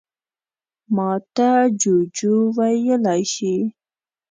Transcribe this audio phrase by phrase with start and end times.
[0.95, 1.49] _ماته
[1.79, 3.55] جُوجُو ويلی شې.